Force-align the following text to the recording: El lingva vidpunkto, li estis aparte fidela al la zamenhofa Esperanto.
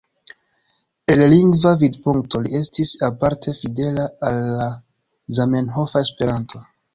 El 1.15 1.19
lingva 1.33 1.73
vidpunkto, 1.83 2.41
li 2.47 2.55
estis 2.61 2.93
aparte 3.09 3.53
fidela 3.59 4.07
al 4.31 4.41
la 4.63 4.71
zamenhofa 5.41 6.05
Esperanto. 6.09 6.65